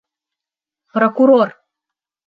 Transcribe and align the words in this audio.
Прокурор! 0.93 1.49